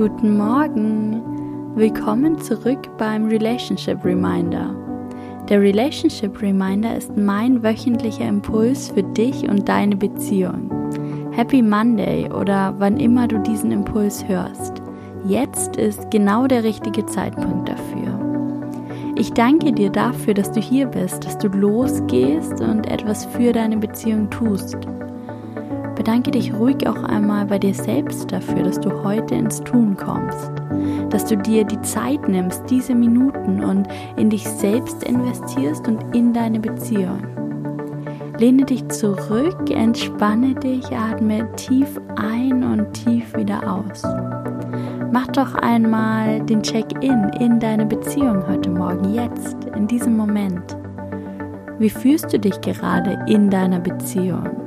Guten 0.00 0.38
Morgen! 0.38 1.20
Willkommen 1.76 2.40
zurück 2.40 2.88
beim 2.96 3.26
Relationship 3.26 4.02
Reminder. 4.02 4.74
Der 5.50 5.60
Relationship 5.60 6.40
Reminder 6.40 6.96
ist 6.96 7.14
mein 7.18 7.62
wöchentlicher 7.62 8.26
Impuls 8.26 8.88
für 8.88 9.02
dich 9.02 9.46
und 9.46 9.68
deine 9.68 9.96
Beziehung. 9.96 10.70
Happy 11.32 11.60
Monday 11.60 12.32
oder 12.32 12.74
wann 12.78 12.96
immer 12.96 13.28
du 13.28 13.40
diesen 13.40 13.72
Impuls 13.72 14.26
hörst. 14.26 14.80
Jetzt 15.26 15.76
ist 15.76 16.10
genau 16.10 16.46
der 16.46 16.64
richtige 16.64 17.04
Zeitpunkt 17.04 17.68
dafür. 17.68 18.18
Ich 19.16 19.34
danke 19.34 19.70
dir 19.70 19.90
dafür, 19.90 20.32
dass 20.32 20.50
du 20.50 20.60
hier 20.60 20.86
bist, 20.86 21.26
dass 21.26 21.36
du 21.36 21.48
losgehst 21.48 22.62
und 22.62 22.90
etwas 22.90 23.26
für 23.26 23.52
deine 23.52 23.76
Beziehung 23.76 24.30
tust. 24.30 24.78
Bedanke 26.00 26.30
dich 26.30 26.54
ruhig 26.54 26.88
auch 26.88 27.02
einmal 27.04 27.44
bei 27.44 27.58
dir 27.58 27.74
selbst 27.74 28.32
dafür, 28.32 28.62
dass 28.62 28.80
du 28.80 29.04
heute 29.04 29.34
ins 29.34 29.60
Tun 29.60 29.98
kommst, 29.98 30.50
dass 31.10 31.26
du 31.26 31.36
dir 31.36 31.62
die 31.62 31.80
Zeit 31.82 32.26
nimmst, 32.26 32.62
diese 32.70 32.94
Minuten 32.94 33.62
und 33.62 33.86
in 34.16 34.30
dich 34.30 34.48
selbst 34.48 35.04
investierst 35.04 35.86
und 35.86 36.16
in 36.16 36.32
deine 36.32 36.58
Beziehung. 36.58 37.20
Lehne 38.38 38.64
dich 38.64 38.88
zurück, 38.88 39.70
entspanne 39.70 40.54
dich, 40.54 40.86
atme 40.90 41.46
tief 41.56 42.00
ein 42.16 42.64
und 42.64 42.94
tief 42.94 43.36
wieder 43.36 43.60
aus. 43.70 44.02
Mach 45.12 45.26
doch 45.26 45.54
einmal 45.54 46.40
den 46.46 46.62
Check-in 46.62 47.28
in 47.40 47.60
deine 47.60 47.84
Beziehung 47.84 48.42
heute 48.48 48.70
Morgen, 48.70 49.12
jetzt, 49.12 49.64
in 49.76 49.86
diesem 49.86 50.16
Moment. 50.16 50.78
Wie 51.78 51.90
fühlst 51.90 52.32
du 52.32 52.38
dich 52.38 52.58
gerade 52.62 53.22
in 53.26 53.50
deiner 53.50 53.80
Beziehung? 53.80 54.59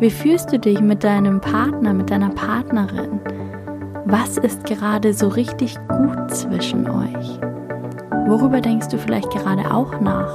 Wie 0.00 0.10
fühlst 0.10 0.52
du 0.52 0.60
dich 0.60 0.80
mit 0.80 1.02
deinem 1.02 1.40
Partner, 1.40 1.92
mit 1.92 2.08
deiner 2.08 2.30
Partnerin? 2.30 3.18
Was 4.04 4.38
ist 4.38 4.64
gerade 4.64 5.12
so 5.12 5.26
richtig 5.26 5.76
gut 5.88 6.30
zwischen 6.30 6.88
euch? 6.88 7.40
Worüber 8.28 8.60
denkst 8.60 8.86
du 8.88 8.96
vielleicht 8.98 9.28
gerade 9.30 9.74
auch 9.74 10.00
nach? 10.00 10.32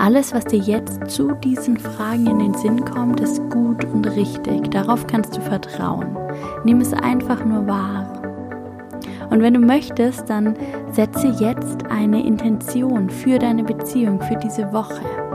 Alles, 0.00 0.34
was 0.34 0.44
dir 0.46 0.58
jetzt 0.58 1.08
zu 1.08 1.34
diesen 1.34 1.76
Fragen 1.76 2.26
in 2.26 2.40
den 2.40 2.54
Sinn 2.54 2.84
kommt, 2.84 3.20
ist 3.20 3.40
gut 3.50 3.84
und 3.84 4.06
richtig. 4.16 4.68
Darauf 4.72 5.06
kannst 5.06 5.36
du 5.36 5.40
vertrauen. 5.40 6.16
Nimm 6.64 6.80
es 6.80 6.92
einfach 6.92 7.44
nur 7.44 7.64
wahr. 7.68 8.22
Und 9.30 9.40
wenn 9.40 9.54
du 9.54 9.60
möchtest, 9.60 10.28
dann 10.28 10.56
setze 10.90 11.28
jetzt 11.28 11.86
eine 11.90 12.26
Intention 12.26 13.08
für 13.08 13.38
deine 13.38 13.62
Beziehung, 13.62 14.20
für 14.20 14.36
diese 14.36 14.72
Woche. 14.72 15.25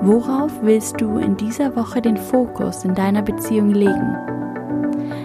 Worauf 0.00 0.52
willst 0.62 1.00
du 1.00 1.18
in 1.18 1.36
dieser 1.36 1.74
Woche 1.74 2.00
den 2.00 2.16
Fokus 2.16 2.84
in 2.84 2.94
deiner 2.94 3.20
Beziehung 3.20 3.70
legen? 3.70 4.16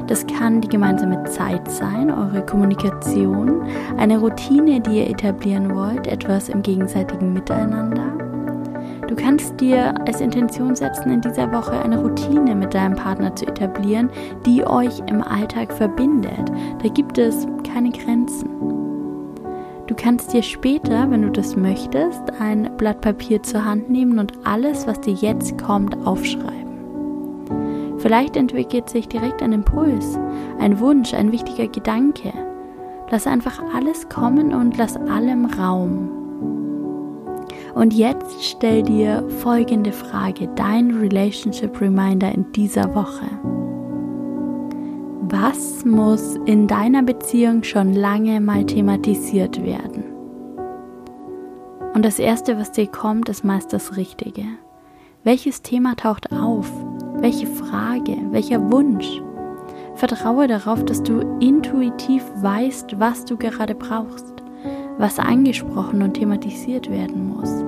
Das 0.07 0.25
kann 0.25 0.61
die 0.61 0.67
gemeinsame 0.67 1.23
Zeit 1.25 1.69
sein, 1.69 2.09
eure 2.09 2.43
Kommunikation, 2.43 3.61
eine 3.97 4.17
Routine, 4.17 4.81
die 4.81 4.97
ihr 4.97 5.09
etablieren 5.09 5.75
wollt, 5.75 6.07
etwas 6.07 6.49
im 6.49 6.63
gegenseitigen 6.63 7.33
Miteinander. 7.33 8.17
Du 9.07 9.15
kannst 9.15 9.61
dir 9.61 9.93
als 10.07 10.21
Intention 10.21 10.75
setzen, 10.75 11.11
in 11.11 11.21
dieser 11.21 11.51
Woche 11.51 11.79
eine 11.79 12.01
Routine 12.01 12.55
mit 12.55 12.73
deinem 12.73 12.95
Partner 12.95 13.35
zu 13.35 13.45
etablieren, 13.45 14.09
die 14.43 14.65
euch 14.65 14.99
im 15.05 15.21
Alltag 15.21 15.71
verbindet. 15.71 16.51
Da 16.81 16.89
gibt 16.89 17.19
es 17.19 17.45
keine 17.71 17.91
Grenzen. 17.91 18.12
Kannst 20.03 20.33
dir 20.33 20.43
später, 20.43 21.09
wenn 21.09 21.21
du 21.21 21.31
das 21.31 21.55
möchtest, 21.55 22.21
ein 22.37 22.69
Blatt 22.75 22.99
Papier 22.99 23.41
zur 23.41 23.63
Hand 23.63 23.89
nehmen 23.89 24.19
und 24.19 24.33
alles, 24.43 24.85
was 24.85 24.99
dir 24.99 25.13
jetzt 25.13 25.57
kommt, 25.57 25.95
aufschreiben. 26.05 27.99
Vielleicht 27.99 28.35
entwickelt 28.35 28.89
sich 28.89 29.07
direkt 29.07 29.41
ein 29.41 29.53
Impuls, 29.53 30.19
ein 30.59 30.77
Wunsch, 30.81 31.13
ein 31.13 31.31
wichtiger 31.31 31.69
Gedanke. 31.69 32.33
Lass 33.11 33.27
einfach 33.27 33.63
alles 33.73 34.09
kommen 34.09 34.53
und 34.53 34.75
lass 34.75 34.97
allem 34.97 35.45
Raum. 35.45 36.09
Und 37.73 37.93
jetzt 37.93 38.43
stell 38.43 38.83
dir 38.83 39.23
folgende 39.39 39.93
Frage, 39.93 40.49
dein 40.55 40.97
Relationship 40.97 41.79
Reminder 41.79 42.29
in 42.29 42.51
dieser 42.51 42.93
Woche. 42.93 43.52
Was 45.35 45.83
muss 45.83 46.35
in 46.45 46.67
deiner 46.67 47.01
Beziehung 47.01 47.63
schon 47.63 47.93
lange 47.93 48.39
mal 48.39 48.63
thematisiert 48.67 49.65
werden? 49.65 50.03
Und 51.95 52.05
das 52.05 52.19
Erste, 52.19 52.59
was 52.59 52.71
dir 52.71 52.85
kommt, 52.85 53.29
ist 53.29 53.43
meist 53.43 53.73
das 53.73 53.97
Richtige. 53.97 54.43
Welches 55.23 55.63
Thema 55.63 55.95
taucht 55.95 56.31
auf? 56.31 56.71
Welche 57.15 57.47
Frage? 57.47 58.15
Welcher 58.29 58.71
Wunsch? 58.71 59.23
Vertraue 59.95 60.45
darauf, 60.47 60.85
dass 60.85 61.01
du 61.01 61.21
intuitiv 61.39 62.23
weißt, 62.35 62.99
was 62.99 63.25
du 63.25 63.35
gerade 63.35 63.73
brauchst, 63.73 64.35
was 64.99 65.17
angesprochen 65.17 66.03
und 66.03 66.13
thematisiert 66.13 66.91
werden 66.91 67.29
muss, 67.29 67.65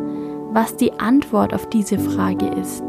was 0.54 0.78
die 0.78 0.94
Antwort 1.00 1.52
auf 1.52 1.68
diese 1.70 1.98
Frage 1.98 2.46
ist. 2.62 2.84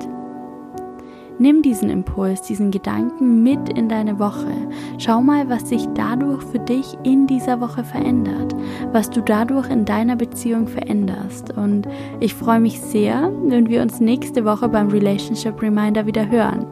Nimm 1.38 1.60
diesen 1.60 1.90
Impuls, 1.90 2.42
diesen 2.42 2.70
Gedanken 2.70 3.42
mit 3.42 3.68
in 3.68 3.88
deine 3.88 4.18
Woche. 4.18 4.50
Schau 4.98 5.20
mal, 5.20 5.48
was 5.50 5.68
sich 5.68 5.86
dadurch 5.94 6.42
für 6.44 6.58
dich 6.58 6.96
in 7.02 7.26
dieser 7.26 7.60
Woche 7.60 7.84
verändert, 7.84 8.54
was 8.92 9.10
du 9.10 9.20
dadurch 9.20 9.68
in 9.68 9.84
deiner 9.84 10.16
Beziehung 10.16 10.66
veränderst. 10.66 11.56
Und 11.56 11.86
ich 12.20 12.34
freue 12.34 12.60
mich 12.60 12.80
sehr, 12.80 13.30
wenn 13.44 13.68
wir 13.68 13.82
uns 13.82 14.00
nächste 14.00 14.44
Woche 14.44 14.68
beim 14.68 14.88
Relationship 14.88 15.60
Reminder 15.60 16.06
wieder 16.06 16.28
hören. 16.28 16.66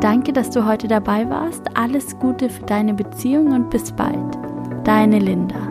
Danke, 0.00 0.32
dass 0.32 0.50
du 0.50 0.64
heute 0.64 0.88
dabei 0.88 1.28
warst. 1.28 1.62
Alles 1.76 2.18
Gute 2.18 2.48
für 2.48 2.64
deine 2.64 2.94
Beziehung 2.94 3.52
und 3.52 3.68
bis 3.68 3.92
bald. 3.92 4.38
Deine 4.84 5.18
Linda. 5.18 5.68